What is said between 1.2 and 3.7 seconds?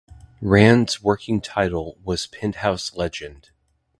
title was "Penthouse Legend".